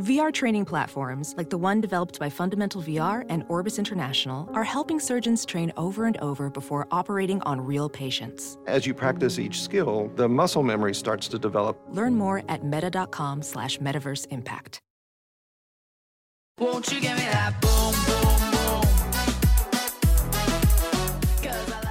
[0.00, 4.98] VR training platforms, like the one developed by Fundamental VR and Orbis International, are helping
[4.98, 8.56] surgeons train over and over before operating on real patients.
[8.66, 11.78] As you practice each skill, the muscle memory starts to develop.
[11.90, 14.80] Learn more at meta.com slash metaverse impact.
[16.58, 19.00] Won't you give me that boom, boom, boom?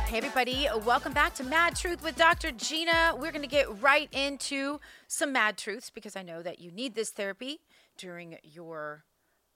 [0.08, 2.52] Hey, everybody, welcome back to Mad Truth with Dr.
[2.52, 3.14] Gina.
[3.16, 6.96] We're going to get right into some mad truths because I know that you need
[6.96, 7.60] this therapy
[8.00, 9.04] during your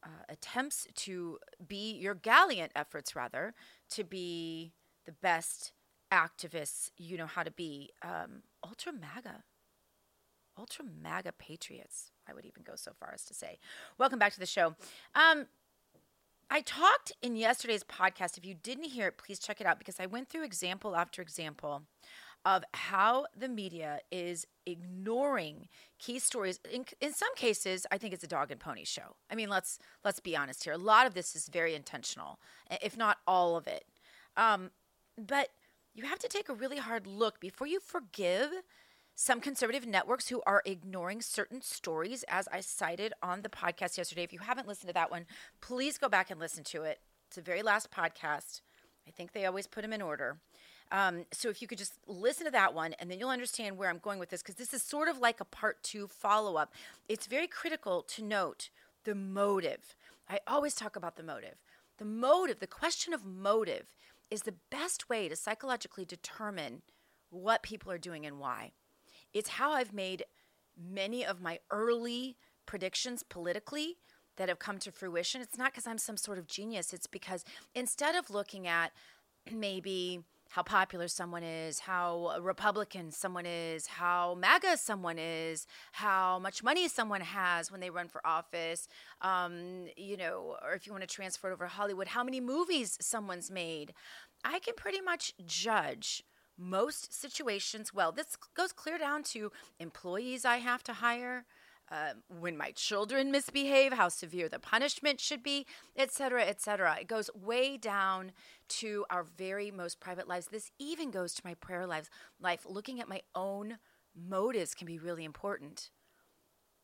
[0.03, 3.55] uh, attempts to be your gallant efforts, rather,
[3.89, 4.73] to be
[5.05, 5.71] the best
[6.11, 7.89] activists you know how to be.
[8.03, 9.43] Um, ultra MAGA.
[10.59, 13.57] Ultra MAGA patriots, I would even go so far as to say.
[13.97, 14.75] Welcome back to the show.
[15.15, 15.47] Um,
[16.51, 18.37] I talked in yesterday's podcast.
[18.37, 21.21] If you didn't hear it, please check it out because I went through example after
[21.23, 21.83] example
[22.45, 25.67] of how the media is ignoring
[25.99, 26.59] key stories.
[26.69, 29.15] In, in some cases, I think it's a dog and pony show.
[29.31, 30.73] I mean, let's let's be honest here.
[30.73, 32.39] A lot of this is very intentional,
[32.81, 33.85] if not all of it.
[34.35, 34.71] Um,
[35.17, 35.49] but
[35.93, 38.49] you have to take a really hard look before you forgive
[39.15, 44.23] some conservative networks who are ignoring certain stories, as I cited on the podcast yesterday.
[44.23, 45.25] If you haven't listened to that one,
[45.61, 46.99] please go back and listen to it.
[47.27, 48.61] It's the very last podcast.
[49.07, 50.37] I think they always put them in order.
[50.93, 53.89] Um, so if you could just listen to that one, and then you'll understand where
[53.89, 56.71] I'm going with this, because this is sort of like a part two follow up.
[57.09, 58.69] It's very critical to note
[59.03, 59.95] the motive.
[60.29, 61.55] I always talk about the motive.
[61.97, 63.87] The motive, the question of motive,
[64.29, 66.83] is the best way to psychologically determine
[67.31, 68.71] what people are doing and why.
[69.33, 70.25] It's how I've made
[70.79, 72.37] many of my early
[72.67, 73.97] predictions politically
[74.37, 75.41] that have come to fruition.
[75.41, 77.43] It's not because I'm some sort of genius, it's because
[77.73, 78.91] instead of looking at
[79.51, 80.21] maybe
[80.53, 86.87] how popular someone is, how Republican someone is, how MAGA someone is, how much money
[86.87, 88.87] someone has when they run for office,
[89.23, 92.39] um, you know, or if you want to transfer it over to Hollywood, how many
[92.39, 93.95] movies someone's made.
[94.43, 96.23] I can pretty much judge
[96.55, 98.11] most situations well.
[98.11, 101.45] This goes clear down to employees I have to hire.
[101.91, 106.97] Uh, when my children misbehave, how severe the punishment should be, etc., etc.
[106.99, 108.31] It goes way down
[108.69, 110.47] to our very most private lives.
[110.47, 112.09] This even goes to my prayer lives.
[112.39, 113.77] Life, looking at my own
[114.15, 115.89] motives can be really important.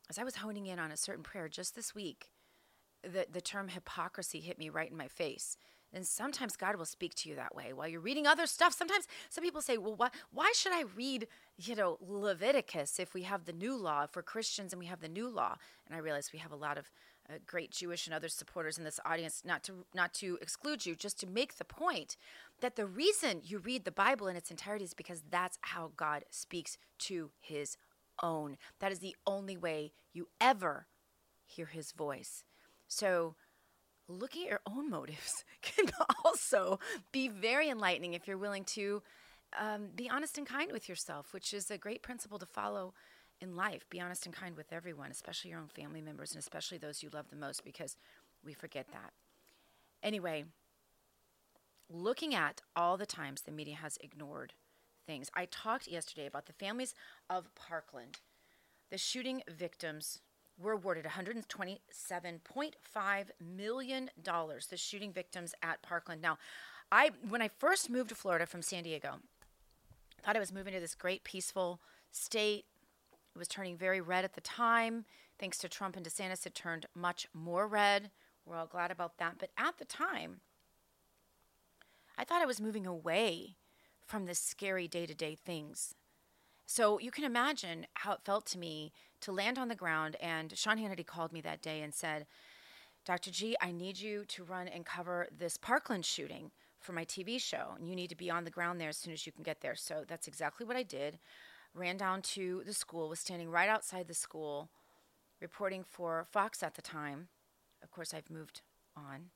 [0.09, 2.31] As I was honing in on a certain prayer just this week,
[3.03, 5.57] the, the term hypocrisy hit me right in my face.
[5.93, 8.73] And sometimes God will speak to you that way while you're reading other stuff.
[8.73, 11.27] Sometimes some people say, well, why, why should I read,
[11.57, 15.09] you know, Leviticus if we have the new law, for Christians and we have the
[15.09, 15.55] new law?
[15.87, 16.91] And I realize we have a lot of
[17.27, 20.95] uh, great Jewish and other supporters in this audience, not to, not to exclude you,
[20.95, 22.17] just to make the point
[22.61, 26.25] that the reason you read the Bible in its entirety is because that's how God
[26.29, 27.77] speaks to his
[28.21, 28.57] own.
[28.79, 30.87] That is the only way you ever
[31.45, 32.43] hear his voice.
[32.87, 33.35] So,
[34.09, 35.85] looking at your own motives can
[36.25, 36.79] also
[37.11, 39.01] be very enlightening if you're willing to
[39.57, 42.93] um, be honest and kind with yourself, which is a great principle to follow
[43.41, 43.85] in life.
[43.89, 47.09] Be honest and kind with everyone, especially your own family members and especially those you
[47.13, 47.95] love the most, because
[48.43, 49.13] we forget that.
[50.03, 50.45] Anyway,
[51.89, 54.53] looking at all the times the media has ignored
[55.05, 56.93] things, I talked yesterday about the families
[57.29, 58.19] of Parkland,
[58.91, 60.19] the shooting victims
[60.59, 66.21] were awarded $127.5 million, the shooting victims at Parkland.
[66.21, 66.37] Now,
[66.91, 69.19] I when I first moved to Florida from San Diego,
[70.17, 71.79] I thought I was moving to this great peaceful
[72.11, 72.65] state.
[73.35, 75.05] It was turning very red at the time.
[75.37, 78.11] Thanks to Trump and DeSantis, it turned much more red.
[78.45, 79.35] We're all glad about that.
[79.39, 80.41] But at the time,
[82.17, 83.55] I thought I was moving away
[84.05, 85.95] from the scary day to day things.
[86.71, 90.15] So you can imagine how it felt to me to land on the ground.
[90.21, 92.27] And Sean Hannity called me that day and said,
[93.03, 93.31] Dr.
[93.31, 97.73] G, I need you to run and cover this Parkland shooting for my TV show.
[97.75, 99.61] And you need to be on the ground there as soon as you can get
[99.61, 99.73] there.
[99.73, 101.17] So that's exactly what I did.
[101.73, 104.69] Ran down to the school, was standing right outside the school,
[105.41, 107.29] reporting for Fox at the time.
[107.81, 108.61] Of course, I've moved
[108.95, 109.31] on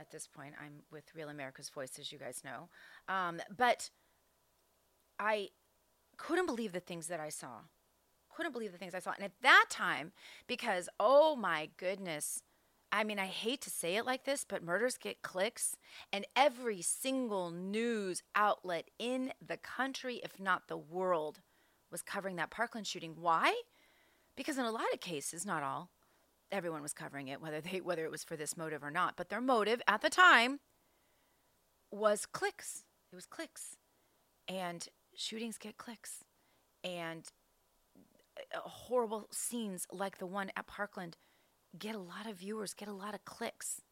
[0.00, 0.54] at this point.
[0.60, 2.68] I'm with Real America's Voice, as you guys know.
[3.08, 3.90] Um, but
[5.20, 5.50] I
[6.20, 7.60] couldn't believe the things that I saw
[8.40, 9.12] couldn't believe the things I saw.
[9.12, 10.12] And at that time,
[10.46, 12.42] because oh my goodness,
[12.92, 15.76] I mean, I hate to say it like this, but murders get clicks,
[16.12, 21.40] and every single news outlet in the country, if not the world,
[21.92, 23.14] was covering that Parkland shooting.
[23.20, 23.60] Why?
[24.36, 25.90] Because in a lot of cases, not all,
[26.50, 29.16] everyone was covering it, whether they whether it was for this motive or not.
[29.16, 30.60] But their motive at the time
[31.92, 32.84] was clicks.
[33.12, 33.76] It was clicks,
[34.48, 34.88] and
[35.20, 36.24] shootings get clicks,
[36.82, 37.28] and
[38.54, 41.16] uh, horrible scenes like the one at Parkland
[41.78, 43.82] get a lot of viewers, get a lot of clicks.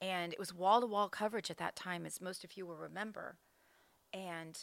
[0.00, 2.76] And it was wall to wall coverage at that time, as most of you will
[2.76, 3.36] remember.
[4.12, 4.58] And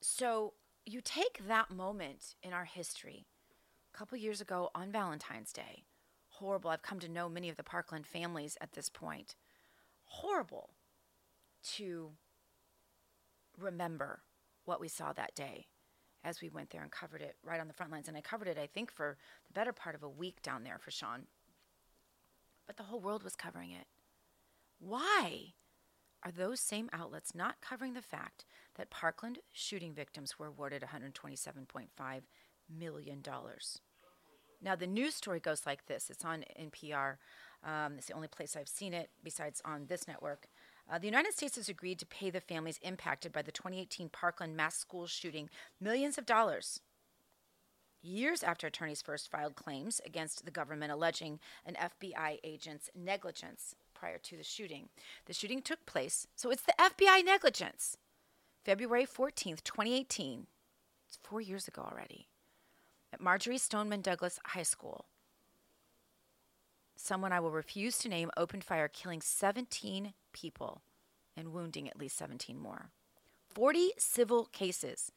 [0.00, 3.26] so you take that moment in our history,
[3.94, 5.84] a couple years ago on Valentine's Day,
[6.28, 6.70] horrible.
[6.70, 9.36] I've come to know many of the Parkland families at this point.
[10.04, 10.70] Horrible
[11.74, 12.12] to
[13.58, 14.22] remember
[14.64, 15.66] what we saw that day
[16.24, 18.08] as we went there and covered it right on the front lines.
[18.08, 19.16] And I covered it, I think, for
[19.46, 21.22] the better part of a week down there for Sean.
[22.66, 23.86] But the whole world was covering it.
[24.78, 25.54] Why
[26.24, 28.44] are those same outlets not covering the fact
[28.76, 31.88] that Parkland shooting victims were awarded $127.5
[32.68, 33.22] million?
[34.62, 37.16] Now, the news story goes like this it's on NPR.
[37.64, 40.46] Um, it's the only place I've seen it besides on this network.
[40.90, 44.56] Uh, the United States has agreed to pay the families impacted by the 2018 Parkland
[44.56, 45.48] mass school shooting
[45.80, 46.80] millions of dollars.
[48.02, 54.18] Years after attorneys first filed claims against the government alleging an FBI agent's negligence prior
[54.18, 54.88] to the shooting.
[55.26, 57.96] The shooting took place, so it's the FBI negligence.
[58.64, 60.46] February 14th, 2018.
[61.06, 62.26] It's four years ago already.
[63.12, 65.04] At Marjory Stoneman Douglas High School.
[66.96, 70.82] Someone I will refuse to name opened fire, killing 17 people
[71.36, 72.90] and wounding at least 17 more.
[73.48, 75.12] 40 civil cases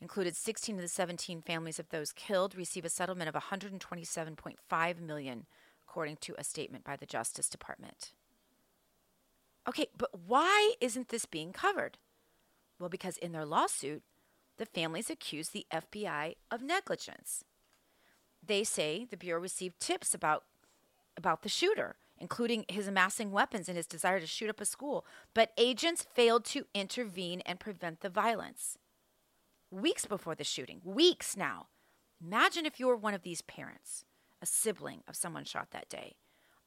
[0.00, 5.46] included 16 of the 17 families of those killed receive a settlement of 127.5 million
[5.86, 8.12] according to a statement by the Justice Department.
[9.68, 11.98] Okay, but why isn't this being covered?
[12.80, 14.02] Well, because in their lawsuit,
[14.58, 17.44] the families accuse the FBI of negligence.
[18.44, 20.44] They say the Bureau received tips about
[21.16, 25.04] about the shooter including his amassing weapons and his desire to shoot up a school,
[25.34, 28.78] but agents failed to intervene and prevent the violence.
[29.72, 31.66] Weeks before the shooting, weeks now.
[32.24, 34.04] Imagine if you were one of these parents,
[34.40, 36.14] a sibling of someone shot that day,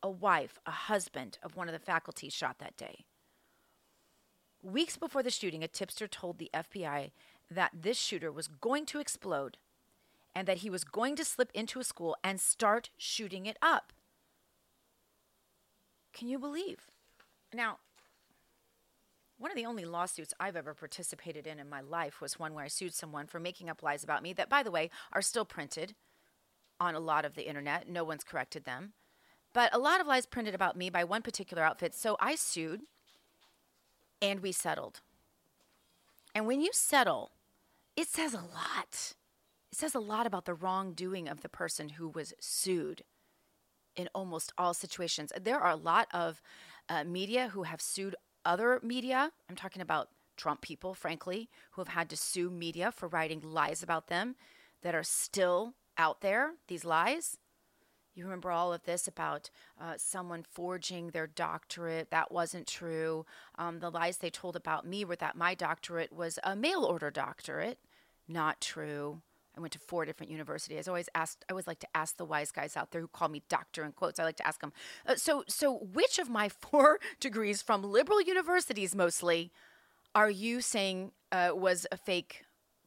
[0.03, 3.05] a wife, a husband of one of the faculty shot that day.
[4.61, 7.11] Weeks before the shooting, a tipster told the FBI
[7.49, 9.55] that this shooter was going to explode
[10.35, 13.93] and that he was going to slip into a school and start shooting it up.
[16.15, 16.87] Can you believe?
[17.53, 17.77] Now,
[19.37, 22.63] one of the only lawsuits I've ever participated in in my life was one where
[22.63, 25.43] I sued someone for making up lies about me that, by the way, are still
[25.43, 25.93] printed
[26.79, 27.89] on a lot of the internet.
[27.89, 28.93] No one's corrected them.
[29.53, 31.93] But a lot of lies printed about me by one particular outfit.
[31.93, 32.81] So I sued
[34.21, 35.01] and we settled.
[36.33, 37.31] And when you settle,
[37.97, 39.15] it says a lot.
[39.71, 43.03] It says a lot about the wrongdoing of the person who was sued
[43.95, 45.31] in almost all situations.
[45.39, 46.41] There are a lot of
[46.89, 49.31] uh, media who have sued other media.
[49.49, 53.81] I'm talking about Trump people, frankly, who have had to sue media for writing lies
[53.81, 54.35] about them
[54.81, 57.37] that are still out there, these lies.
[58.13, 62.11] You remember all of this about uh, someone forging their doctorate.
[62.11, 63.25] That wasn't true.
[63.57, 67.11] Um, the lies they told about me were that my doctorate was a mail order
[67.11, 67.79] doctorate.
[68.27, 69.21] Not true.
[69.57, 70.87] I went to four different universities.
[70.87, 71.45] I always asked.
[71.49, 73.93] I always like to ask the wise guys out there who call me doctor in
[73.93, 74.19] quotes.
[74.19, 74.73] I like to ask them.
[75.05, 79.51] Uh, so, so which of my four degrees from liberal universities, mostly,
[80.13, 82.43] are you saying uh, was a fake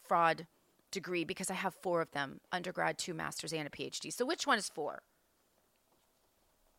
[0.06, 0.46] fraud
[0.90, 1.24] degree?
[1.24, 4.12] Because I have four of them: undergrad, two masters, and a PhD.
[4.12, 5.02] So, which one is four?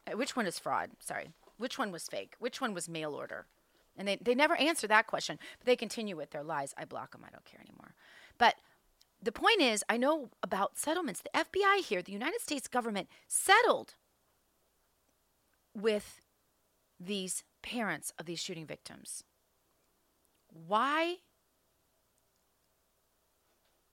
[0.08, 0.92] Uh, which one is fraud?
[1.00, 2.36] Sorry, which one was fake?
[2.40, 3.46] Which one was mail order?
[3.98, 6.74] And they, they never answer that question, but they continue with their lies.
[6.78, 7.26] I block them.
[7.28, 7.94] I don't care anymore.
[8.38, 8.56] But
[9.22, 11.22] the point is, I know about settlements.
[11.22, 13.96] The FBI here, the United States government, settled
[15.74, 16.22] with
[17.00, 19.24] these parents of these shooting victims.
[20.48, 21.18] Why?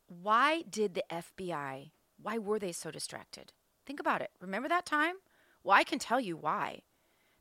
[0.09, 1.90] Why did the FBI,
[2.23, 3.52] why were they so distracted?
[3.85, 4.30] Think about it.
[4.40, 5.16] Remember that time?
[5.64, 6.83] Well, I can tell you why.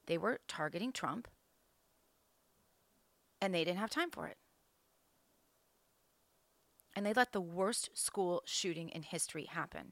[0.08, 1.28] They were targeting Trump
[3.42, 4.38] and they didn't have time for it
[6.96, 9.92] and they let the worst school shooting in history happen.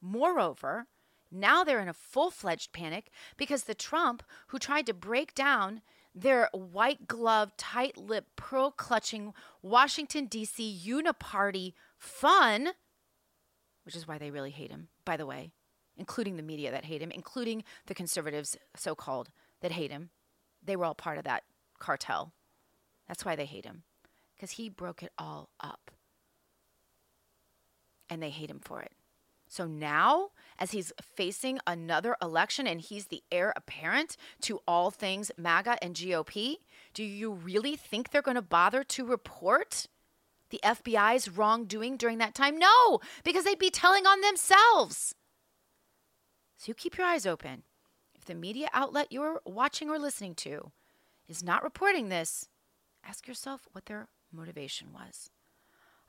[0.00, 0.86] Moreover,
[1.30, 5.82] now they're in a full fledged panic because the Trump who tried to break down
[6.14, 10.80] their white glove, tight lip, pearl clutching Washington, D.C.
[10.86, 12.70] uniparty fun
[13.86, 15.52] which is why they really hate him, by the way,
[15.96, 20.10] including the media that hate him, including the conservatives, so called, that hate him.
[20.62, 21.44] They were all part of that
[21.78, 22.32] cartel.
[23.06, 23.84] That's why they hate him,
[24.34, 25.92] because he broke it all up.
[28.08, 28.92] And they hate him for it.
[29.48, 35.30] So now, as he's facing another election and he's the heir apparent to all things
[35.36, 36.56] MAGA and GOP,
[36.94, 39.86] do you really think they're going to bother to report
[40.50, 42.58] the FBI's wrongdoing during that time?
[42.58, 45.14] No, because they'd be telling on themselves.
[46.56, 47.62] So you keep your eyes open.
[48.14, 50.72] If the media outlet you're watching or listening to
[51.28, 52.48] is not reporting this,
[53.04, 55.30] ask yourself what their motivation was.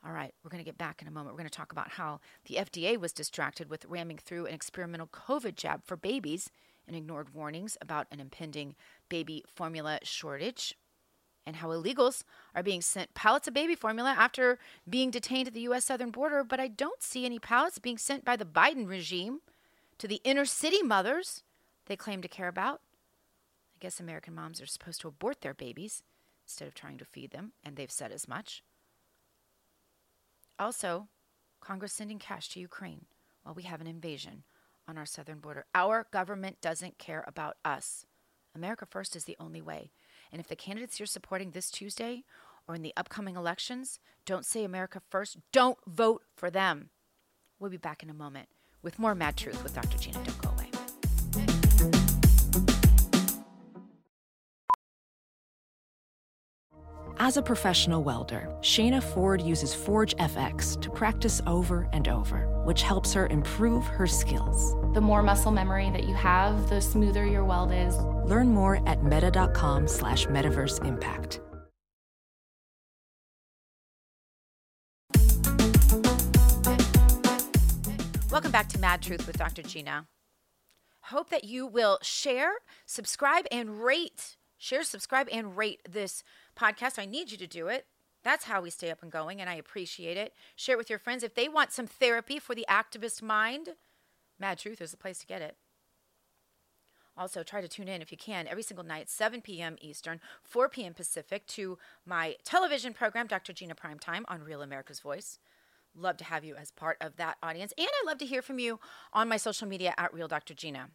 [0.06, 1.34] All right, we're going to get back in a moment.
[1.34, 5.08] We're going to talk about how the FDA was distracted with ramming through an experimental
[5.08, 6.50] COVID jab for babies
[6.86, 8.74] and ignored warnings about an impending
[9.08, 10.74] baby formula shortage,
[11.44, 12.24] and how illegals
[12.54, 15.86] are being sent pallets of baby formula after being detained at the U.S.
[15.86, 16.44] southern border.
[16.44, 19.40] But I don't see any pallets being sent by the Biden regime
[19.98, 21.42] to the inner city mothers
[21.86, 22.82] they claim to care about.
[23.76, 26.02] I guess American moms are supposed to abort their babies
[26.44, 28.62] instead of trying to feed them, and they've said as much.
[30.58, 31.08] Also,
[31.60, 33.06] Congress sending cash to Ukraine
[33.42, 34.44] while we have an invasion
[34.86, 35.66] on our southern border.
[35.74, 38.06] Our government doesn't care about us.
[38.54, 39.92] America First is the only way.
[40.32, 42.24] And if the candidates you're supporting this Tuesday
[42.66, 46.90] or in the upcoming elections don't say America First, don't vote for them.
[47.58, 48.48] We'll be back in a moment
[48.82, 49.98] with more Mad Truth with Dr.
[49.98, 50.18] Gina.
[50.24, 50.47] Don't
[57.20, 62.82] As a professional welder, Shayna Ford uses Forge FX to practice over and over, which
[62.82, 64.76] helps her improve her skills.
[64.94, 67.96] The more muscle memory that you have, the smoother your weld is.
[68.24, 71.40] Learn more at meta.com slash metaverse impact.
[78.30, 79.62] Welcome back to Mad Truth with Dr.
[79.62, 80.06] Gina.
[81.00, 82.52] Hope that you will share,
[82.86, 84.36] subscribe, and rate.
[84.60, 86.24] Share, subscribe, and rate this
[86.58, 86.98] podcast.
[86.98, 87.86] I need you to do it.
[88.24, 90.32] That's how we stay up and going, and I appreciate it.
[90.56, 91.22] Share it with your friends.
[91.22, 93.70] If they want some therapy for the activist mind,
[94.38, 95.56] Mad Truth is the place to get it.
[97.16, 99.76] Also, try to tune in if you can every single night, 7 p.m.
[99.80, 100.94] Eastern, 4 p.m.
[100.94, 103.52] Pacific, to my television program, Dr.
[103.52, 105.40] Gina Primetime on Real America's Voice.
[105.96, 107.72] Love to have you as part of that audience.
[107.76, 108.78] And I love to hear from you
[109.12, 110.54] on my social media at Real Dr.
[110.54, 110.90] Gina.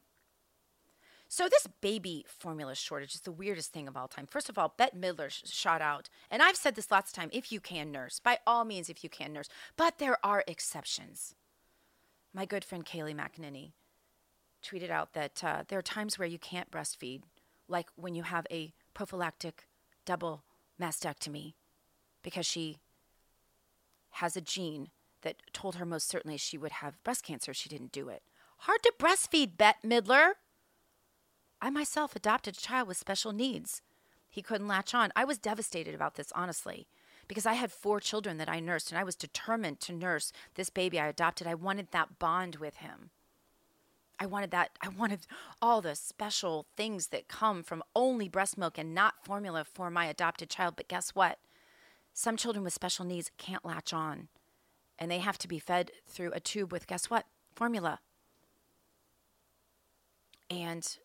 [1.35, 4.27] So, this baby formula shortage is the weirdest thing of all time.
[4.27, 7.31] First of all, Bette Midler sh- shot out, and I've said this lots of time
[7.33, 11.33] if you can nurse, by all means, if you can nurse, but there are exceptions.
[12.35, 13.71] My good friend Kayleigh McEnany
[14.63, 17.23] tweeted out that uh, there are times where you can't breastfeed,
[17.67, 19.65] like when you have a prophylactic
[20.05, 20.43] double
[20.79, 21.55] mastectomy,
[22.21, 22.77] because she
[24.11, 24.91] has a gene
[25.23, 28.21] that told her most certainly she would have breast cancer she didn't do it.
[28.57, 30.33] Hard to breastfeed, Bette Midler.
[31.63, 33.81] I myself adopted a child with special needs.
[34.29, 35.13] He couldn't latch on.
[35.15, 36.87] I was devastated about this, honestly,
[37.25, 40.69] because I had four children that I nursed, and I was determined to nurse this
[40.69, 41.47] baby I adopted.
[41.47, 43.11] I wanted that bond with him.
[44.19, 44.71] I wanted that.
[44.81, 45.25] I wanted
[45.61, 50.07] all the special things that come from only breast milk and not formula for my
[50.07, 50.75] adopted child.
[50.75, 51.39] But guess what?
[52.13, 54.27] Some children with special needs can't latch on,
[54.99, 57.25] and they have to be fed through a tube with, guess what?
[57.55, 57.99] Formula.
[60.49, 60.97] And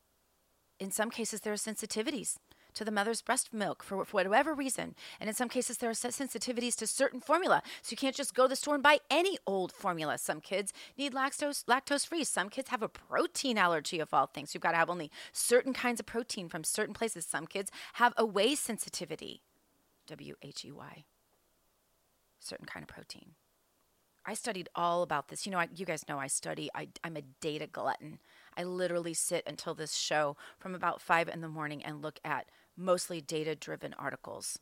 [0.79, 2.37] in some cases, there are sensitivities
[2.75, 4.95] to the mother's breast milk for, whatever reason.
[5.19, 7.63] And in some cases, there are sensitivities to certain formula.
[7.83, 10.17] So you can't just go to the store and buy any old formula.
[10.19, 12.23] Some kids need lactose lactose free.
[12.25, 14.55] Some kids have a protein allergy of all things.
[14.55, 17.27] You've got to have only certain kinds of protein from certain places.
[17.27, 19.43] Some kids have a whey sensitivity.
[20.07, 21.05] W H E Y.
[22.39, 23.33] Certain kind of protein.
[24.25, 25.47] I studied all about this.
[25.47, 26.69] You know, I, you guys know I study.
[26.75, 28.21] I, I'm a data glutton.
[28.59, 32.51] I literally sit until this show from about five in the morning and look at
[32.77, 34.59] mostly data driven articles.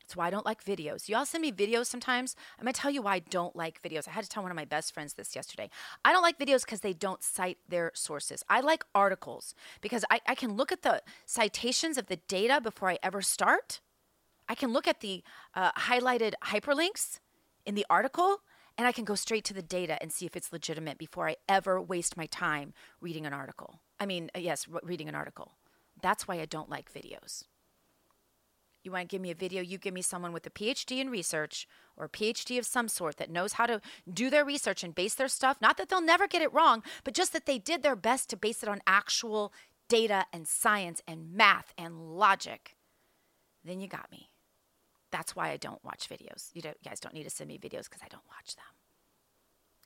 [0.00, 1.08] That's why I don't like videos.
[1.08, 2.34] Y'all send me videos sometimes.
[2.58, 4.08] I'm to tell you why I don't like videos.
[4.08, 5.70] I had to tell one of my best friends this yesterday.
[6.04, 8.42] I don't like videos because they don't cite their sources.
[8.48, 12.90] I like articles because I, I can look at the citations of the data before
[12.90, 13.80] I ever start.
[14.48, 15.22] I can look at the
[15.54, 17.20] uh, highlighted hyperlinks
[17.64, 18.38] in the article
[18.78, 21.36] and I can go straight to the data and see if it's legitimate before I
[21.48, 23.80] ever waste my time reading an article.
[24.00, 25.52] I mean, uh, yes, reading an article.
[26.00, 27.44] That's why I don't like videos.
[28.82, 31.08] You want to give me a video, you give me someone with a PhD in
[31.08, 33.80] research or a PhD of some sort that knows how to
[34.12, 35.58] do their research and base their stuff.
[35.60, 38.36] Not that they'll never get it wrong, but just that they did their best to
[38.36, 39.52] base it on actual
[39.88, 42.76] data and science and math and logic.
[43.64, 44.31] Then you got me.
[45.12, 46.50] That's why I don't watch videos.
[46.54, 48.64] You, you guys don't need to send me videos because I don't watch them.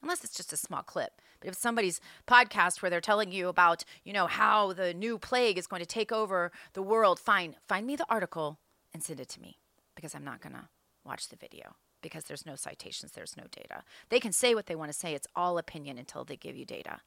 [0.03, 1.21] unless it's just a small clip.
[1.41, 5.59] But if somebody's podcast where they're telling you about, you know, how the new plague
[5.59, 8.59] is going to take over the world, fine, find me the article
[8.95, 9.59] and send it to me
[9.95, 10.69] because I'm not going to
[11.05, 13.83] watch the video because there's no citations, there's no data.
[14.11, 16.65] They can say what they want to say, it's all opinion until they give you
[16.65, 17.01] data.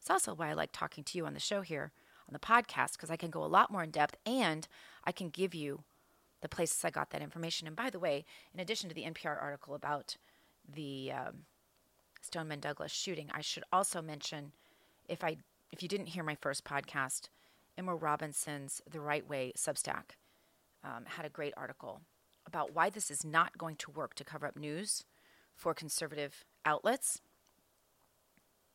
[0.00, 1.92] It's also why I like talking to you on the show here
[2.28, 4.68] on the podcast because I can go a lot more in depth and
[5.04, 5.84] I can give you
[6.42, 7.66] the places I got that information.
[7.66, 10.16] And by the way, in addition to the NPR article about
[10.68, 11.44] the um,
[12.20, 14.52] Stoneman Douglas shooting, I should also mention
[15.08, 15.38] if I
[15.72, 17.28] if you didn't hear my first podcast,
[17.78, 20.16] Emerald Robinson's The Right Way Substack
[20.84, 22.02] um, had a great article
[22.46, 25.04] about why this is not going to work to cover up news
[25.56, 27.20] for conservative outlets.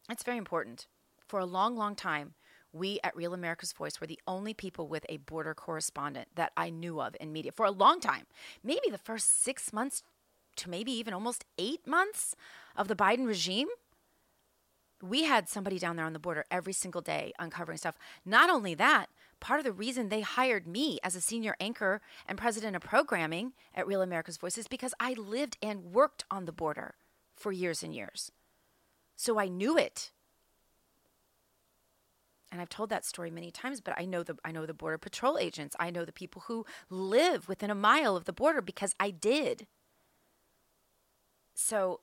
[0.10, 0.88] It's very important.
[1.28, 2.34] For a long, long time,
[2.78, 6.70] we at Real America's Voice were the only people with a border correspondent that I
[6.70, 8.26] knew of in media for a long time.
[8.64, 10.04] Maybe the first six months
[10.58, 12.36] to maybe even almost eight months
[12.76, 13.68] of the Biden regime.
[15.02, 17.96] We had somebody down there on the border every single day uncovering stuff.
[18.26, 19.08] Not only that,
[19.40, 23.54] part of the reason they hired me as a senior anchor and president of programming
[23.76, 26.96] at Real America's Voice is because I lived and worked on the border
[27.36, 28.32] for years and years.
[29.16, 30.12] So I knew it
[32.52, 34.98] and I've told that story many times, but I know the I know the border
[34.98, 35.76] patrol agents.
[35.80, 39.68] I know the people who live within a mile of the border because I did.
[41.54, 42.02] So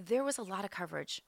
[0.00, 1.22] there was a lot of coverage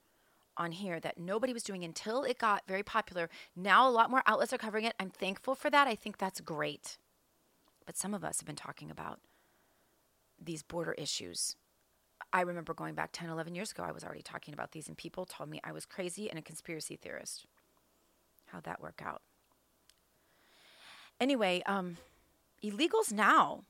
[0.57, 3.29] on here that nobody was doing until it got very popular.
[3.55, 4.95] Now a lot more outlets are covering it.
[4.99, 5.87] I'm thankful for that.
[5.87, 6.97] I think that's great.
[7.85, 9.19] But some of us have been talking about
[10.43, 11.55] these border issues.
[12.33, 14.97] I remember going back 10, 11 years ago, I was already talking about these, and
[14.97, 17.45] people told me I was crazy and a conspiracy theorist.
[18.47, 19.21] How'd that work out?
[21.19, 21.97] Anyway, um,
[22.63, 23.63] illegals now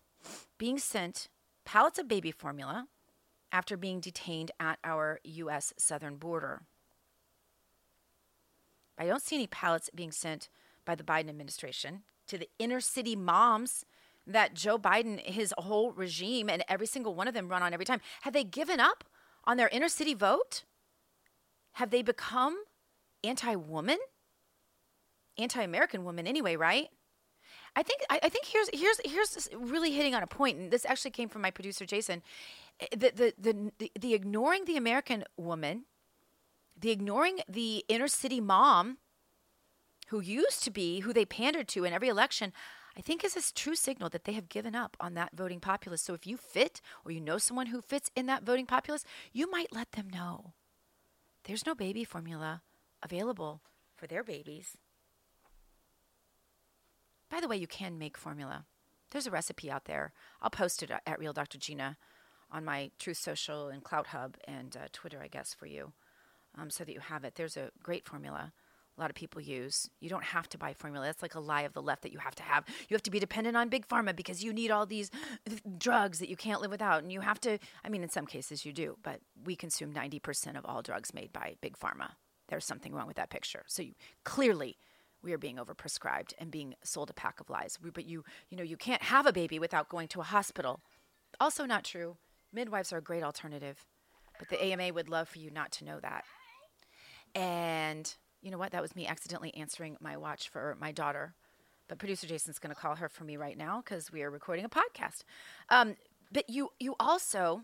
[0.57, 1.29] being sent
[1.65, 2.87] pallets of baby formula
[3.51, 5.73] after being detained at our U.S.
[5.77, 6.63] southern border.
[8.97, 10.49] I don't see any pallets being sent
[10.85, 13.85] by the Biden administration to the inner city moms
[14.25, 17.85] that Joe Biden, his whole regime, and every single one of them run on every
[17.85, 18.01] time.
[18.21, 19.05] Have they given up
[19.45, 20.63] on their inner city vote?
[21.73, 22.63] Have they become
[23.23, 23.99] anti woman?
[25.37, 26.89] anti-American woman anyway, right?
[27.75, 30.85] I think I, I, think here's here's here's really hitting on a point, and this
[30.85, 32.23] actually came from my producer Jason.
[32.79, 35.85] Eh, the the the, the, the ignoring the American woman,
[36.79, 38.97] the ignoring the inner city mom,
[40.07, 42.51] who used to be who they pandered to in every election.
[42.97, 46.01] I think is a true signal that they have given up on that voting populace.
[46.01, 49.51] So if you fit or you know someone who fits in that voting populace, you
[49.51, 50.53] might let them know
[51.43, 52.63] there's no baby formula
[53.03, 53.61] available
[53.95, 54.77] for their babies.
[57.29, 58.65] By the way, you can make formula.
[59.11, 60.13] There's a recipe out there.
[60.41, 61.57] I'll post it at Real Dr.
[61.57, 61.97] Gina
[62.51, 65.93] on my Truth Social and CloutHub and uh, Twitter, I guess, for you,
[66.57, 67.35] um, so that you have it.
[67.35, 68.53] There's a great formula
[68.97, 69.89] a lot of people use.
[69.99, 71.05] You don't have to buy formula.
[71.05, 72.65] That's like a lie of the left that you have to have.
[72.89, 75.11] You have to be dependent on big pharma because you need all these
[75.77, 77.03] drugs that you can't live without.
[77.03, 80.57] And you have to, I mean, in some cases you do, but we consume 90%
[80.57, 82.11] of all drugs made by big pharma.
[82.47, 83.63] There's something wrong with that picture.
[83.67, 84.77] So you clearly
[85.23, 87.77] we are being overprescribed and being sold a pack of lies.
[87.81, 90.81] We, but you, you know, you can't have a baby without going to a hospital.
[91.39, 92.17] Also not true.
[92.53, 93.85] Midwives are a great alternative,
[94.39, 96.23] but the AMA would love for you not to know that.
[97.35, 98.71] And you know what?
[98.71, 101.33] That was me accidentally answering my watch for my daughter.
[101.87, 104.65] But producer Jason's going to call her for me right now because we are recording
[104.65, 105.23] a podcast.
[105.69, 105.95] Um,
[106.31, 107.61] but you, you also,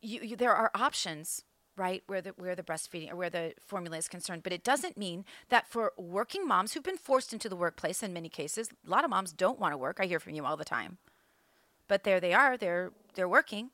[0.00, 1.44] you, you, there are options
[1.76, 4.96] right where the where the breastfeeding or where the formula is concerned but it doesn't
[4.96, 8.90] mean that for working moms who've been forced into the workplace in many cases a
[8.90, 10.98] lot of moms don't want to work i hear from you all the time
[11.88, 13.70] but there they are they're they're working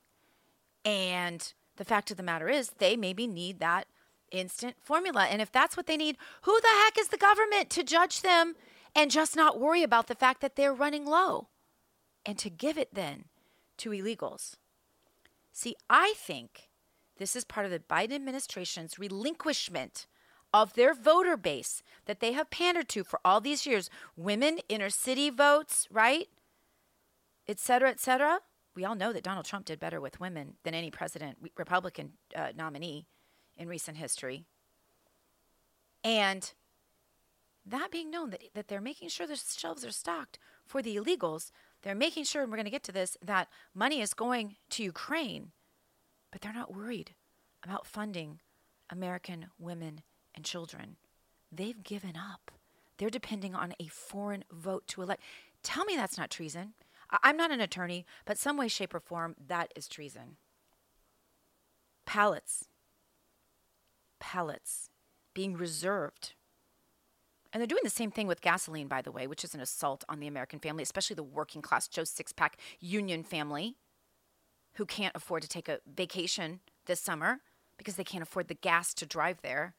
[0.84, 3.86] and the fact of the matter is they maybe need that
[4.30, 7.82] instant formula and if that's what they need who the heck is the government to
[7.82, 8.54] judge them
[8.96, 11.48] and just not worry about the fact that they're running low?
[12.24, 13.26] And to give it then
[13.76, 14.56] to illegals.
[15.52, 16.65] See i think
[17.18, 20.06] this is part of the Biden administration's relinquishment
[20.52, 23.90] of their voter base that they have pandered to for all these years.
[24.16, 26.28] Women, inner city votes, right?
[27.48, 28.40] Et cetera, et cetera.
[28.74, 32.48] We all know that Donald Trump did better with women than any president, Republican uh,
[32.56, 33.06] nominee
[33.56, 34.44] in recent history.
[36.04, 36.52] And
[37.64, 41.50] that being known, that, that they're making sure the shelves are stocked for the illegals,
[41.82, 44.82] they're making sure, and we're going to get to this, that money is going to
[44.82, 45.52] Ukraine
[46.30, 47.14] but they're not worried
[47.62, 48.40] about funding
[48.90, 50.02] American women
[50.34, 50.96] and children.
[51.50, 52.50] They've given up.
[52.98, 55.22] They're depending on a foreign vote to elect.
[55.62, 56.74] Tell me that's not treason.
[57.22, 60.36] I'm not an attorney, but some way, shape, or form, that is treason.
[62.04, 62.68] Pallets
[64.18, 64.90] pellets
[65.34, 66.34] being reserved.
[67.52, 70.04] And they're doing the same thing with gasoline, by the way, which is an assault
[70.08, 73.76] on the American family, especially the working class Joe Sixpack union family
[74.76, 77.40] who can't afford to take a vacation this summer
[77.78, 79.74] because they can't afford the gas to drive there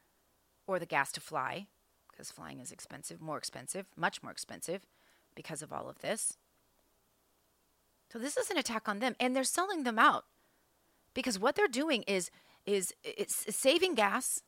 [0.66, 1.66] or the gas to fly
[2.10, 4.86] because flying is expensive, more expensive, much more expensive
[5.34, 6.36] because of all of this.
[8.12, 10.24] So this is an attack on them and they're selling them out
[11.14, 12.30] because what they're doing is
[12.66, 14.42] is it's saving gas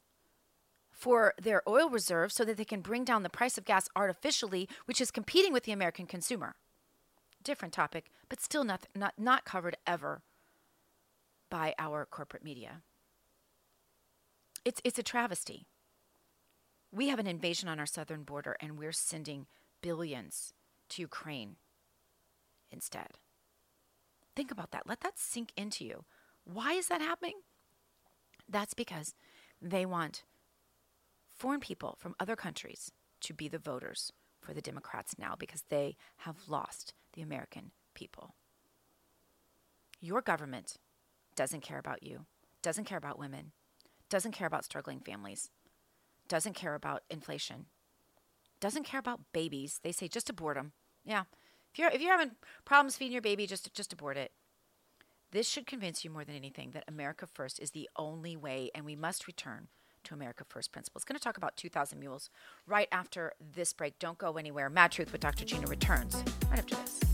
[0.91, 4.69] for their oil reserves so that they can bring down the price of gas artificially,
[4.85, 6.55] which is competing with the American consumer.
[7.43, 10.23] Different topic, but still not not, not covered ever
[11.51, 12.83] by our corporate media.
[14.65, 15.67] It's it's a travesty.
[16.93, 19.47] We have an invasion on our southern border and we're sending
[19.81, 20.53] billions
[20.91, 21.57] to Ukraine
[22.71, 23.13] instead.
[24.35, 24.87] Think about that.
[24.87, 26.05] Let that sink into you.
[26.45, 27.41] Why is that happening?
[28.49, 29.15] That's because
[29.61, 30.25] they want
[31.29, 35.97] foreign people from other countries to be the voters for the Democrats now because they
[36.19, 38.35] have lost the American people.
[40.01, 40.77] Your government
[41.41, 42.27] doesn't care about you,
[42.61, 43.53] doesn't care about women,
[44.11, 45.49] doesn't care about struggling families,
[46.29, 47.65] doesn't care about inflation,
[48.61, 49.81] doesn't care about babies.
[49.83, 50.73] They say just abort them.
[51.03, 51.23] Yeah.
[51.73, 52.33] If you're if you're having
[52.67, 54.33] problems feeding your baby, just just abort it.
[55.31, 58.85] This should convince you more than anything that America First is the only way, and
[58.85, 59.69] we must return
[60.05, 61.05] to America First principles.
[61.05, 62.29] Going to talk about 2,000 Mules
[62.67, 63.99] right after this break.
[63.99, 64.69] Don't go anywhere.
[64.69, 65.47] Mad Truth with Dr.
[65.47, 67.10] Gina returns right after this.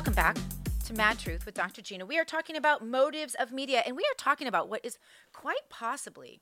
[0.00, 0.38] Welcome back
[0.86, 1.82] to Mad Truth with Dr.
[1.82, 2.06] Gina.
[2.06, 4.96] We are talking about motives of media, and we are talking about what is
[5.34, 6.40] quite possibly,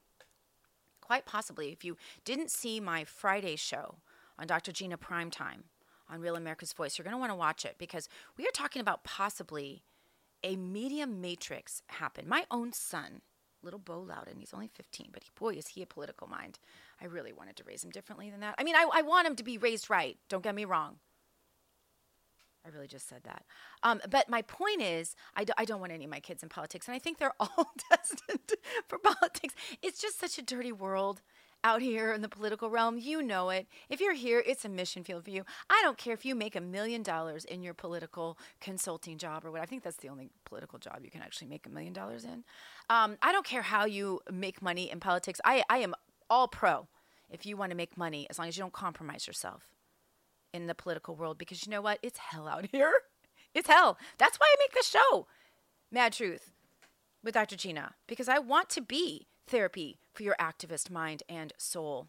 [1.01, 3.97] quite possibly, if you didn't see my Friday show
[4.39, 4.71] on Dr.
[4.71, 5.65] Gina Primetime
[6.09, 8.79] on Real America's Voice, you're going to want to watch it because we are talking
[8.79, 9.83] about possibly
[10.45, 12.29] a media matrix happen.
[12.29, 13.23] My own son,
[13.65, 16.61] little Bo Loudon, he's only 15, but he, boy, is he a political mind.
[17.03, 18.55] I really wanted to raise him differently than that.
[18.57, 20.17] I mean, I, I want him to be raised right.
[20.29, 20.99] Don't get me wrong.
[22.69, 23.45] I really just said that.
[23.83, 26.49] Um, but my point is, I, do, I don't want any of my kids in
[26.49, 28.53] politics, and I think they're all destined
[28.89, 29.55] for politics.
[29.83, 31.23] It's just such a dirty world
[31.65, 32.99] out here in the political realm.
[32.99, 33.67] You know it.
[33.89, 35.45] If you're here, it's a mission field for you.
[35.69, 39.51] I don't care if you make a million dollars in your political consulting job or
[39.51, 39.61] what.
[39.61, 42.45] I think that's the only political job you can actually make a million dollars in.
[42.91, 45.41] Um, I don't care how you make money in politics.
[45.45, 45.95] I, I am
[46.31, 46.87] all pro
[47.31, 49.78] if you want to make money as long as you don't compromise yourself
[50.53, 51.99] in the political world because you know what?
[52.03, 52.93] It's hell out here.
[53.55, 53.99] It's hell.
[54.19, 55.27] That's why I make this show,
[55.91, 56.53] Mad Truth,
[57.25, 57.57] with Dr.
[57.57, 62.09] Gina, because I want to be therapy for your activist mind and soul.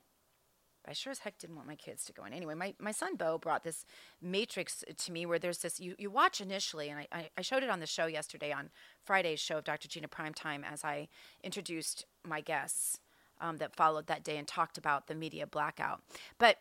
[0.87, 2.33] I sure as heck didn't want my kids to go in.
[2.33, 3.85] Anyway, my, my son Bo brought this
[4.21, 7.69] matrix to me where there's this, you, you watch initially, and I, I, showed it
[7.69, 8.69] on the show yesterday on
[9.03, 9.87] Friday's show of Dr.
[9.87, 11.09] Gina Primetime as I
[11.43, 12.99] introduced my guests
[13.39, 16.01] um, that followed that day and talked about the media blackout.
[16.37, 16.57] But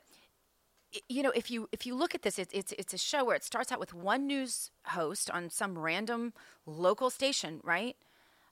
[1.09, 3.37] you know, if you if you look at this, it's it's it's a show where
[3.37, 6.33] it starts out with one news host on some random
[6.66, 7.96] local station, right?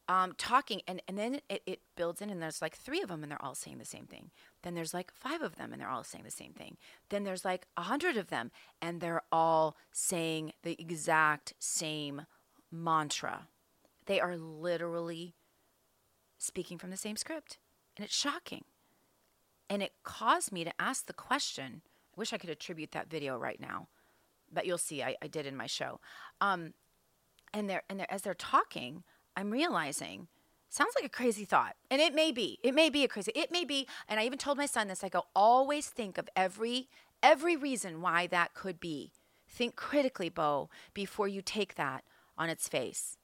[0.09, 3.23] Um, talking, and and then it, it builds in, and there's like three of them,
[3.23, 4.31] and they're all saying the same thing.
[4.63, 6.77] Then there's like five of them, and they're all saying the same thing.
[7.09, 12.27] Then there's like a hundred of them, and they're all saying the exact same
[12.71, 13.49] mantra.
[14.05, 15.35] They are literally
[16.39, 17.59] speaking from the same script,
[17.97, 18.65] and it's shocking.
[19.69, 21.83] And it caused me to ask the question
[22.17, 23.89] wish I could attribute that video right now,
[24.53, 26.01] but you'll see I, I did in my show.
[26.41, 26.75] Um,
[27.53, 29.05] and they're and they're, as they're talking,
[29.37, 30.29] I'm realizing
[30.69, 32.59] sounds like a crazy thought, and it may be.
[32.63, 33.33] It may be a crazy.
[33.35, 33.87] It may be.
[34.09, 35.05] And I even told my son this.
[35.05, 36.89] I go, always think of every
[37.23, 39.13] every reason why that could be.
[39.49, 42.05] Think critically, Bo, before you take that
[42.37, 43.17] on its face.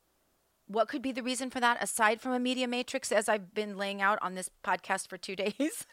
[0.67, 3.77] What could be the reason for that aside from a media matrix, as I've been
[3.77, 5.87] laying out on this podcast for two days?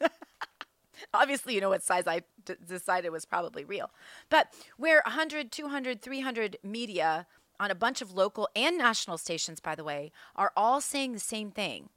[1.14, 3.92] Obviously you know what size I d- decided was probably real.
[4.30, 7.28] But where 100 200 300 media
[7.60, 11.20] on a bunch of local and national stations by the way are all saying the
[11.20, 11.90] same thing.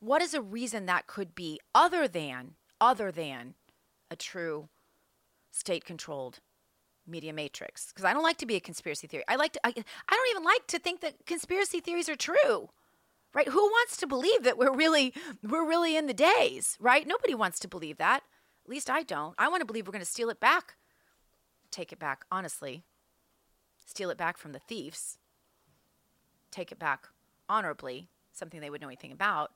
[0.00, 3.54] What is a reason that could be other than other than
[4.10, 4.68] a true
[5.50, 6.40] state controlled
[7.06, 7.88] media matrix?
[7.88, 9.24] Because i don't like to be a conspiracy theory.
[9.28, 12.70] I like to I, I don't even like to think that conspiracy theories are true
[13.34, 13.48] right?
[13.48, 17.06] Who wants to believe that we're really we're really in the days right?
[17.06, 18.22] Nobody wants to believe that
[18.64, 19.34] at least I don't.
[19.38, 20.74] I want to believe we're going to steal it back.
[21.70, 22.84] Take it back, honestly.
[23.84, 25.18] Steal it back from the thieves.
[26.50, 27.08] Take it back
[27.48, 29.52] honorably, something they would know anything about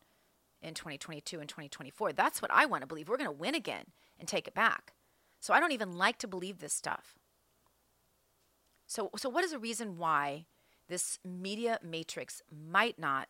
[0.61, 2.13] in 2022 and 2024.
[2.13, 3.09] That's what I want to believe.
[3.09, 3.85] We're going to win again
[4.19, 4.93] and take it back.
[5.41, 7.15] So I don't even like to believe this stuff.
[8.87, 10.47] So, so what is the reason why
[10.89, 13.29] this media matrix might not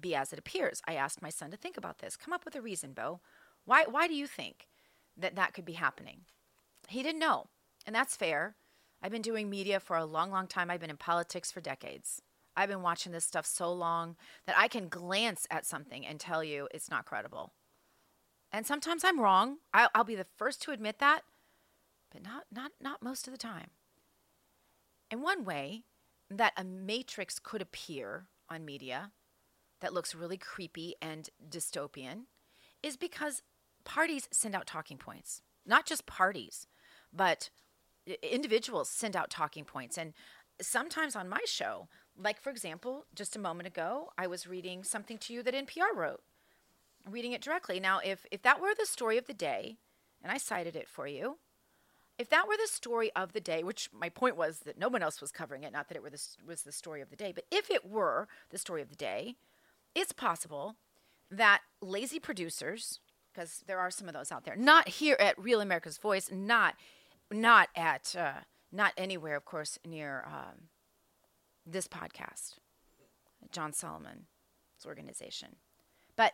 [0.00, 0.82] be as it appears.
[0.86, 2.16] I asked my son to think about this.
[2.16, 3.20] Come up with a reason, Bo.
[3.64, 4.66] Why, why do you think
[5.16, 6.22] that that could be happening?
[6.88, 7.46] He didn't know,
[7.86, 8.56] and that's fair.
[9.02, 10.70] I've been doing media for a long, long time.
[10.70, 12.22] I've been in politics for decades.
[12.56, 16.42] I've been watching this stuff so long that I can glance at something and tell
[16.42, 17.52] you it's not credible.
[18.50, 19.58] And sometimes I'm wrong.
[19.74, 21.22] I'll, I'll be the first to admit that,
[22.10, 23.70] but not, not, not most of the time.
[25.10, 25.82] And one way
[26.30, 29.12] that a matrix could appear on media
[29.80, 32.22] that looks really creepy and dystopian
[32.82, 33.42] is because
[33.86, 35.40] parties send out talking points.
[35.64, 36.66] Not just parties,
[37.12, 37.48] but
[38.22, 39.96] individuals send out talking points.
[39.96, 40.12] And
[40.60, 45.16] sometimes on my show, like for example, just a moment ago, I was reading something
[45.18, 46.22] to you that NPR wrote,
[47.08, 47.80] reading it directly.
[47.80, 49.76] Now, if, if that were the story of the day,
[50.22, 51.38] and I cited it for you,
[52.18, 55.02] if that were the story of the day, which my point was that no one
[55.02, 57.32] else was covering it, not that it were this, was the story of the day,
[57.34, 59.36] but if it were the story of the day,
[59.94, 60.76] it's possible
[61.30, 63.00] that lazy producers,
[63.36, 66.74] because there are some of those out there, not here at Real America's Voice, not
[67.30, 68.40] not at uh,
[68.72, 70.68] not anywhere, of course, near um,
[71.66, 72.54] this podcast,
[73.50, 74.26] John Solomon's
[74.86, 75.56] organization,
[76.16, 76.32] but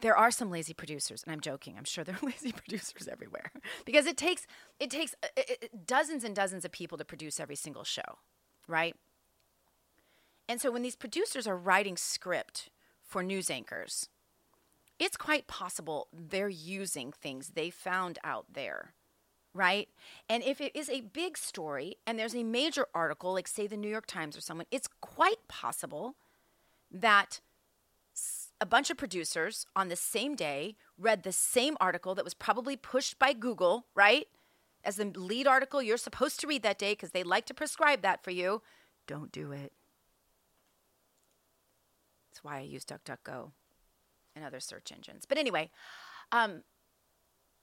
[0.00, 3.50] there are some lazy producers and i'm joking i'm sure there are lazy producers everywhere
[3.84, 4.46] because it takes
[4.78, 8.18] it takes uh, it, dozens and dozens of people to produce every single show
[8.68, 8.94] right?
[10.48, 12.70] And so when these producers are writing script
[13.02, 14.08] for news anchors
[14.98, 18.94] it's quite possible they're using things they found out there
[19.54, 19.88] right
[20.28, 23.76] and if it is a big story and there's a major article like say the
[23.76, 26.16] new york times or someone it's quite possible
[26.90, 27.40] that
[28.60, 32.76] a bunch of producers on the same day read the same article that was probably
[32.76, 34.26] pushed by Google, right?
[34.84, 38.02] As the lead article you're supposed to read that day because they like to prescribe
[38.02, 38.62] that for you.
[39.06, 39.72] Don't do it.
[42.30, 43.52] That's why I use DuckDuckGo
[44.38, 45.26] and other search engines.
[45.26, 45.70] But anyway,
[46.32, 46.62] um,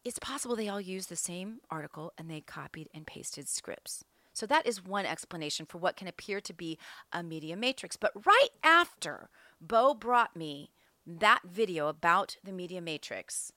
[0.04, 4.04] it's possible they all used the same article and they copied and pasted scripts.
[4.34, 6.78] So that is one explanation for what can appear to be
[7.14, 7.96] a media matrix.
[7.96, 9.30] But right after
[9.62, 10.72] Bo brought me
[11.08, 13.54] that video about the media matrix,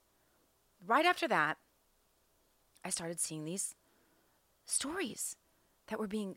[0.87, 1.59] right after that,
[2.85, 3.75] I started seeing these
[4.65, 5.37] stories
[5.89, 6.37] that were being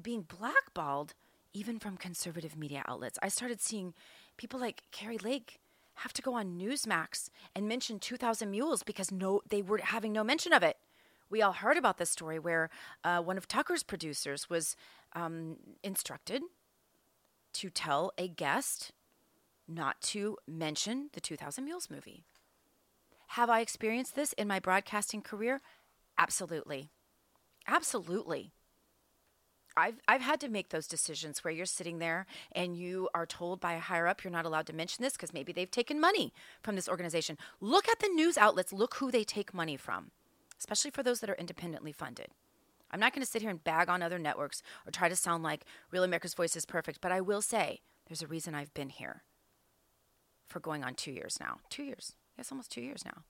[0.00, 1.14] being blackballed
[1.52, 3.18] even from conservative media outlets.
[3.22, 3.94] I started seeing
[4.36, 5.58] people like Kari Lake
[5.96, 10.22] have to go on Newsmax and mention 2000 Mules because no they were having no
[10.24, 10.76] mention of it.
[11.28, 12.70] We all heard about this story where
[13.02, 14.76] uh, one of Tucker's producers was
[15.14, 16.42] um, instructed
[17.54, 18.92] to tell a guest
[19.66, 22.24] not to mention the 2000 Mules movie.
[23.28, 25.60] Have I experienced this in my broadcasting career?
[26.16, 26.90] Absolutely.
[27.66, 28.52] Absolutely.
[29.76, 33.60] I've, I've had to make those decisions where you're sitting there and you are told
[33.60, 36.32] by a higher up you're not allowed to mention this because maybe they've taken money
[36.62, 37.36] from this organization.
[37.60, 40.10] Look at the news outlets, look who they take money from,
[40.58, 42.28] especially for those that are independently funded.
[42.90, 45.42] I'm not going to sit here and bag on other networks or try to sound
[45.42, 48.88] like Real America's Voice is perfect, but I will say there's a reason I've been
[48.88, 49.24] here
[50.46, 51.58] for going on two years now.
[51.68, 52.14] Two years.
[52.38, 53.24] Yes, almost two years now.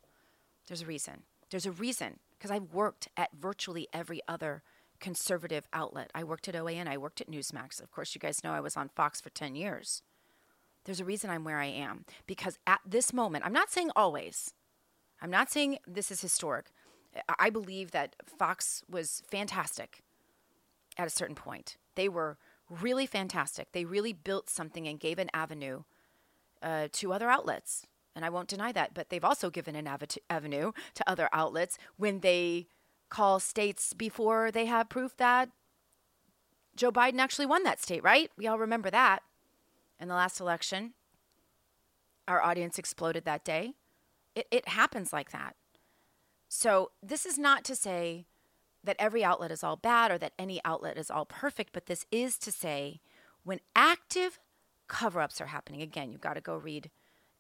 [0.68, 1.22] There's a reason.
[1.50, 4.62] There's a reason because I've worked at virtually every other
[4.96, 6.11] conservative outlet.
[6.14, 7.82] I worked at OAN, I worked at Newsmax.
[7.82, 10.02] Of course, you guys know I was on Fox for 10 years.
[10.85, 14.54] There's a reason I'm where I am because at this moment, I'm not saying always,
[15.20, 16.66] I'm not saying this is historic.
[17.38, 20.02] I believe that Fox was fantastic
[20.96, 21.76] at a certain point.
[21.94, 23.72] They were really fantastic.
[23.72, 25.82] They really built something and gave an avenue
[26.62, 27.87] uh, to other outlets.
[28.14, 31.78] And I won't deny that, but they've also given an av- avenue to other outlets
[31.96, 32.66] when they
[33.08, 35.50] call states before they have proof that
[36.76, 38.30] Joe Biden actually won that state, right?
[38.36, 39.22] We all remember that.
[39.98, 40.92] In the last election,
[42.28, 43.72] our audience exploded that day.
[44.34, 45.56] It, it happens like that.
[46.48, 48.26] So, this is not to say
[48.84, 52.06] that every outlet is all bad or that any outlet is all perfect, but this
[52.12, 53.00] is to say
[53.42, 54.38] when active
[54.86, 56.90] cover ups are happening, again, you've got to go read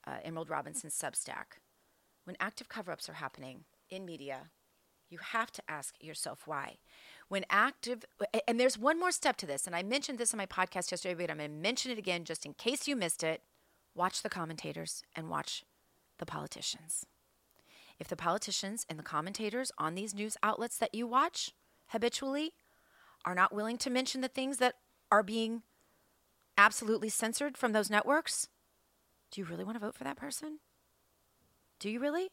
[0.06, 1.60] uh, Emerald Robinson's Substack.
[2.24, 4.50] When active cover ups are happening in media,
[5.08, 6.78] you have to ask yourself why.
[7.28, 8.04] When active,
[8.46, 11.14] and there's one more step to this, and I mentioned this in my podcast yesterday,
[11.14, 13.42] but I'm going to mention it again just in case you missed it.
[13.94, 15.64] Watch the commentators and watch
[16.18, 17.06] the politicians.
[17.98, 21.52] If the politicians and the commentators on these news outlets that you watch
[21.88, 22.52] habitually
[23.24, 24.74] are not willing to mention the things that
[25.10, 25.62] are being
[26.58, 28.48] absolutely censored from those networks,
[29.30, 30.58] do you really want to vote for that person?
[31.78, 32.28] Do you really?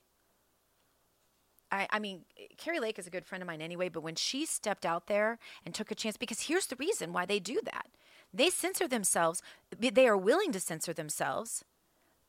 [1.73, 2.21] I, I mean,
[2.57, 5.39] Kari Lake is a good friend of mine anyway, but when she stepped out there
[5.65, 7.87] and took a chance, because here's the reason why they do that
[8.31, 9.41] They censor themselves.
[9.79, 11.65] They are willing to censor themselves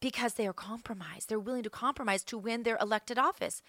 [0.01, 1.29] because they are compromised.
[1.29, 3.63] They're willing to compromise to win their elected office.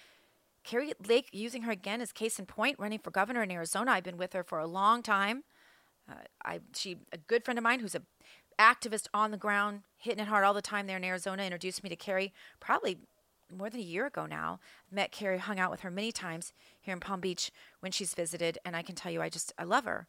[0.63, 3.91] Kari Lake, using her again as case in point, running for governor in Arizona.
[3.91, 5.43] I've been with her for a long time.
[6.09, 8.01] Uh, I she a good friend of mine who's a
[8.57, 11.43] activist on the ground, hitting it hard all the time there in Arizona.
[11.43, 12.97] Introduced me to Kari probably
[13.51, 14.59] more than a year ago now.
[14.91, 18.57] Met Kari, hung out with her many times here in Palm Beach when she's visited,
[18.65, 20.07] and I can tell you, I just I love her,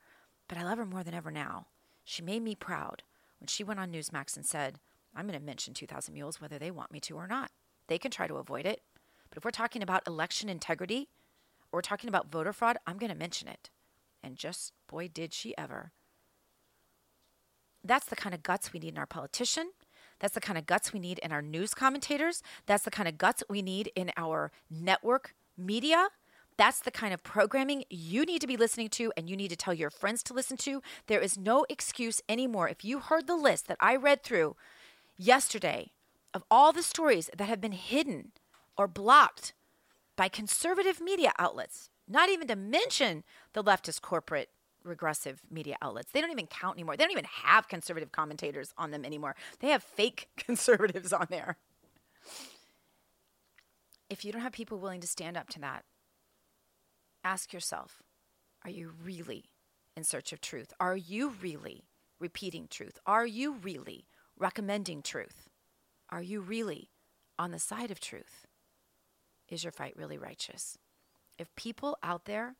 [0.48, 1.66] but I love her more than ever now.
[2.04, 3.02] She made me proud
[3.40, 4.78] when she went on Newsmax and said,
[5.14, 7.50] "I'm going to mention 2,000 Mules whether they want me to or not.
[7.88, 8.82] They can try to avoid it,
[9.28, 11.08] but if we're talking about election integrity,
[11.70, 13.70] or we're talking about voter fraud, I'm going to mention it."
[14.22, 15.92] And just boy, did she ever.
[17.84, 19.70] That's the kind of guts we need in our politician.
[20.18, 22.42] That's the kind of guts we need in our news commentators.
[22.66, 26.08] That's the kind of guts we need in our network media.
[26.56, 29.56] That's the kind of programming you need to be listening to and you need to
[29.56, 30.82] tell your friends to listen to.
[31.06, 32.68] There is no excuse anymore.
[32.68, 34.56] If you heard the list that I read through
[35.18, 35.92] yesterday
[36.32, 38.32] of all the stories that have been hidden
[38.76, 39.52] or blocked
[40.16, 44.48] by conservative media outlets, not even to mention the leftist corporate
[44.86, 46.12] regressive media outlets.
[46.12, 46.96] They don't even count anymore.
[46.96, 49.36] They don't even have conservative commentators on them anymore.
[49.60, 51.56] They have fake conservatives on there.
[54.08, 55.84] If you don't have people willing to stand up to that,
[57.24, 58.02] ask yourself
[58.64, 59.44] are you really
[59.96, 60.72] in search of truth?
[60.80, 61.84] Are you really
[62.18, 62.98] repeating truth?
[63.06, 65.48] Are you really recommending truth?
[66.10, 66.90] Are you really
[67.38, 68.46] on the side of truth?
[69.48, 70.78] Is your fight really righteous?
[71.38, 72.56] If people out there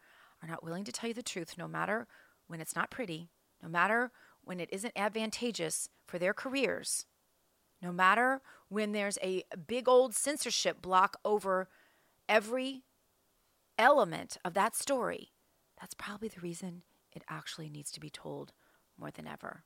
[0.47, 2.07] are not willing to tell you the truth, no matter
[2.47, 3.31] when it's not pretty,
[3.63, 4.13] no matter
[4.45, 7.07] when it isn't advantageous for their careers,
[7.83, 11.69] no matter when there's a big old censorship block over
[12.29, 12.83] every
[13.79, 15.33] element of that story,
[15.81, 16.83] that's probably the reason
[17.13, 18.53] it actually needs to be told
[18.99, 19.65] more than ever.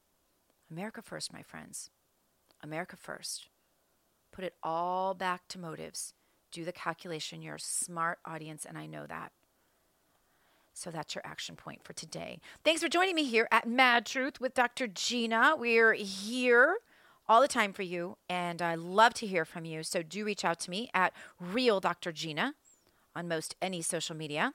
[0.70, 1.90] America first, my friends.
[2.62, 3.48] America first.
[4.32, 6.14] Put it all back to motives.
[6.52, 7.42] Do the calculation.
[7.42, 9.32] You're a smart audience, and I know that.
[10.72, 12.40] So that's your action point for today.
[12.64, 14.86] Thanks for joining me here at Mad Truth with Dr.
[14.86, 15.54] Gina.
[15.58, 16.78] We're here
[17.28, 19.82] all the time for you, and I love to hear from you.
[19.82, 22.12] So do reach out to me at Real Dr.
[22.12, 22.54] Gina
[23.14, 24.54] on most any social media.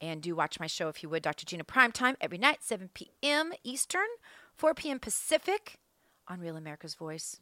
[0.00, 1.46] And do watch my show if you would, Dr.
[1.46, 3.52] Gina Primetime, every night, 7 p.m.
[3.62, 4.08] Eastern,
[4.56, 4.98] 4 p.m.
[4.98, 5.78] Pacific
[6.26, 7.40] on Real America's Voice.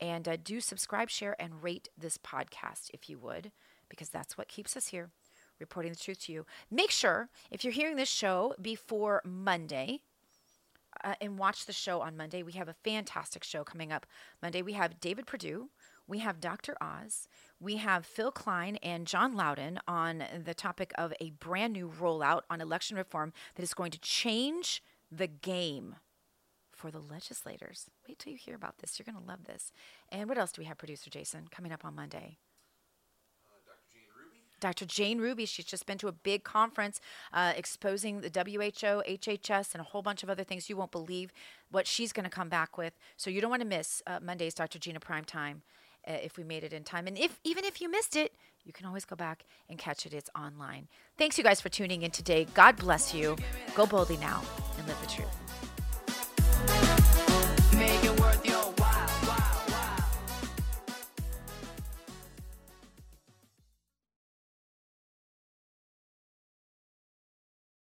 [0.00, 3.52] And uh, do subscribe, share, and rate this podcast if you would,
[3.88, 5.10] because that's what keeps us here
[5.60, 6.46] reporting the truth to you.
[6.70, 10.00] Make sure, if you're hearing this show before Monday,
[11.04, 12.42] uh, and watch the show on Monday.
[12.42, 14.06] We have a fantastic show coming up
[14.42, 14.62] Monday.
[14.62, 15.70] We have David Perdue,
[16.06, 16.76] we have Dr.
[16.80, 17.28] Oz,
[17.60, 22.42] we have Phil Kline and John Loudon on the topic of a brand new rollout
[22.50, 25.96] on election reform that is going to change the game
[26.72, 27.86] for the legislators.
[28.08, 28.98] Wait till you hear about this.
[28.98, 29.72] You're going to love this.
[30.10, 32.38] And what else do we have, producer Jason, coming up on Monday?
[34.60, 34.84] Dr.
[34.84, 37.00] Jane Ruby, she's just been to a big conference
[37.32, 40.68] uh, exposing the WHO, HHS, and a whole bunch of other things.
[40.68, 41.32] You won't believe
[41.70, 42.92] what she's going to come back with.
[43.16, 44.78] So you don't want to miss uh, Monday's Dr.
[44.78, 45.62] Gina Prime Time
[46.06, 47.06] uh, if we made it in time.
[47.06, 48.32] And if even if you missed it,
[48.64, 50.12] you can always go back and catch it.
[50.12, 50.88] It's online.
[51.16, 52.46] Thanks, you guys, for tuning in today.
[52.54, 53.36] God bless you.
[53.74, 54.42] Go boldly now
[54.78, 55.49] and live the truth.